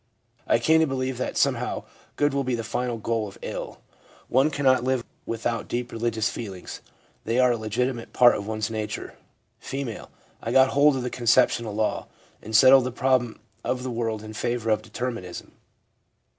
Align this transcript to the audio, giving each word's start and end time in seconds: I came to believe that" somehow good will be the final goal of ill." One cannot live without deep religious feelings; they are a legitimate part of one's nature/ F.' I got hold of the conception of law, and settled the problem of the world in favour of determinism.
I 0.47 0.57
came 0.57 0.79
to 0.81 0.87
believe 0.87 1.19
that" 1.19 1.37
somehow 1.37 1.83
good 2.15 2.33
will 2.33 2.43
be 2.43 2.55
the 2.55 2.63
final 2.63 2.97
goal 2.97 3.27
of 3.27 3.37
ill." 3.43 3.81
One 4.29 4.49
cannot 4.49 4.83
live 4.83 5.03
without 5.27 5.67
deep 5.67 5.91
religious 5.91 6.27
feelings; 6.27 6.81
they 7.23 7.39
are 7.39 7.51
a 7.51 7.55
legitimate 7.55 8.11
part 8.11 8.33
of 8.35 8.47
one's 8.47 8.71
nature/ 8.71 9.13
F.' 9.61 9.75
I 10.41 10.51
got 10.51 10.69
hold 10.69 10.95
of 10.95 11.03
the 11.03 11.11
conception 11.11 11.67
of 11.67 11.75
law, 11.75 12.07
and 12.41 12.55
settled 12.55 12.85
the 12.85 12.91
problem 12.91 13.41
of 13.63 13.83
the 13.83 13.91
world 13.91 14.23
in 14.23 14.33
favour 14.33 14.71
of 14.71 14.81
determinism. 14.81 15.51